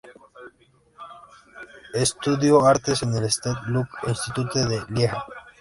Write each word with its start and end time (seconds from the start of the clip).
Estudio 1.93 2.65
artes 2.65 3.03
en 3.03 3.13
el 3.13 3.25
St 3.25 3.51
Luc 3.67 3.87
Institute 4.07 4.65
de 4.65 4.83
Lieja. 4.89 5.23